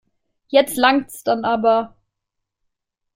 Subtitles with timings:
[0.47, 1.95] Jetzt langt's dann aber.